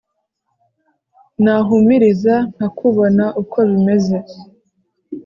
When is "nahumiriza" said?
1.43-2.35